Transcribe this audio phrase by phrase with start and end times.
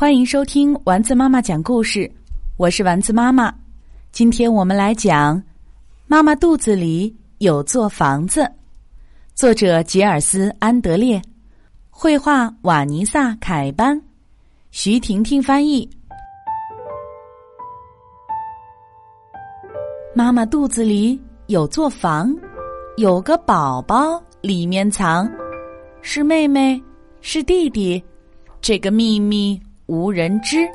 [0.00, 2.08] 欢迎收听丸子妈妈讲故事，
[2.56, 3.52] 我是丸子妈妈。
[4.12, 5.36] 今天我们来讲
[6.06, 8.42] 《妈妈肚子里有座房子》，
[9.34, 11.20] 作者吉尔斯·安德烈，
[11.90, 14.00] 绘画瓦尼萨·凯班，
[14.70, 15.90] 徐婷婷翻译。
[20.14, 22.32] 妈妈肚子里有座房，
[22.98, 25.28] 有个宝宝里面藏，
[26.02, 26.80] 是妹妹，
[27.20, 28.00] 是弟弟，
[28.60, 29.60] 这个秘密。
[29.88, 30.68] 无人知。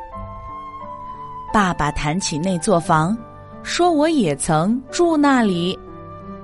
[1.54, 3.16] 爸爸谈起那座房，
[3.62, 5.78] 说我也曾住那里，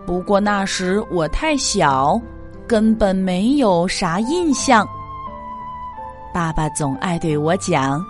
[0.05, 2.21] 不过那时我太小，
[2.67, 4.87] 根本没有啥印象。
[6.31, 8.05] 爸爸总爱对我讲，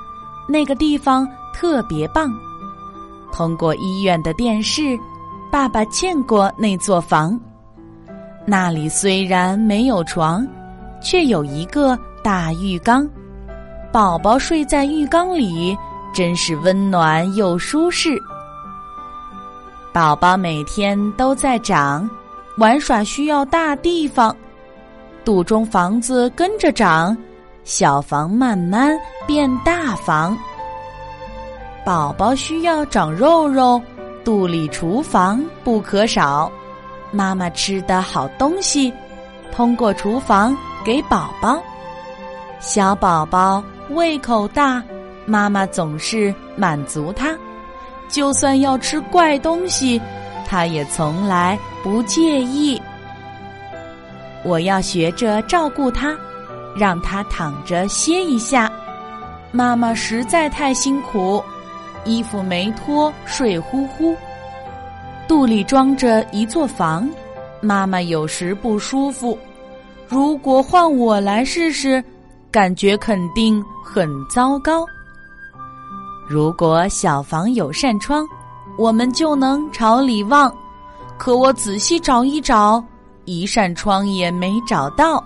[0.46, 2.30] 那个地方特别棒。
[3.32, 5.00] 通过医院的电视，
[5.50, 7.40] 爸爸见过那座房。
[8.46, 10.46] 那里虽然没有床，
[11.02, 13.10] 却有一个大浴缸。
[13.92, 15.76] 宝宝睡在浴缸里，
[16.14, 18.22] 真是温暖又舒适。
[19.92, 22.08] 宝宝每天都在长，
[22.58, 24.36] 玩耍需要大地方，
[25.26, 27.18] 肚中房子跟着长，
[27.64, 30.38] 小房慢慢变大房。
[31.84, 33.82] 宝宝需要长肉肉，
[34.24, 36.52] 肚里厨房不可少，
[37.12, 38.94] 妈妈吃的好东西，
[39.52, 40.56] 通过厨房
[40.86, 41.60] 给宝宝。
[42.60, 43.64] 小宝宝。
[43.90, 44.84] 胃口大，
[45.26, 47.36] 妈妈总是满足他，
[48.08, 50.00] 就算要吃怪东西，
[50.48, 52.80] 他也从来不介意。
[54.46, 56.16] 我要学着照顾他，
[56.78, 58.72] 让他躺着歇一下。
[59.52, 61.44] 妈妈实在太辛苦，
[62.06, 64.16] 衣服没脱，睡呼呼。
[65.28, 67.10] 肚里装着一座房，
[67.60, 69.38] 妈妈有时不舒服。
[70.08, 72.04] 如果换我来试试。
[72.52, 74.86] 感觉肯定很糟糕。
[76.28, 78.26] 如果小房有扇窗，
[78.78, 80.54] 我们就能朝里望。
[81.18, 82.84] 可我仔细找一找，
[83.26, 85.24] 一扇窗也没找到。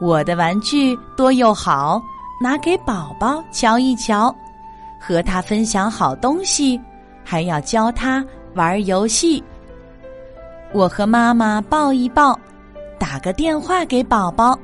[0.00, 2.00] 我的玩具多又好，
[2.40, 4.34] 拿给宝宝瞧一瞧，
[5.00, 6.80] 和他分享好东西，
[7.24, 8.24] 还要教他
[8.54, 9.42] 玩游戏。
[10.72, 12.38] 我和妈妈抱一抱，
[12.98, 14.58] 打个电话给宝宝。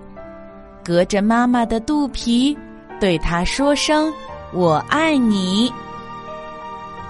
[0.90, 2.58] 隔着妈妈的肚皮，
[2.98, 4.12] 对他说声
[4.52, 5.72] “我爱你”。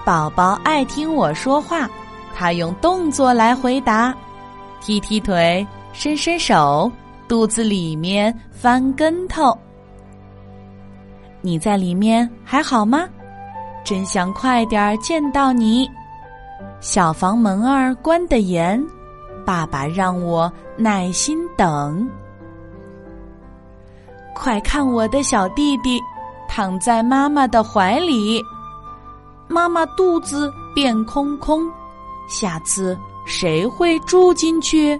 [0.05, 1.89] 宝宝爱听我说话，
[2.35, 4.15] 他用动作来回答：
[4.81, 6.91] 踢踢腿，伸伸手，
[7.27, 9.57] 肚子里面翻跟头。
[11.41, 13.09] 你在里面还好吗？
[13.83, 15.89] 真想快点见到你。
[16.81, 18.79] 小房门儿关得严，
[19.43, 22.07] 爸爸让我耐心等。
[24.33, 25.99] 快看我的小弟弟，
[26.47, 28.41] 躺在妈妈的怀里，
[29.47, 31.69] 妈妈肚子变空空，
[32.27, 34.99] 下次谁会住进去？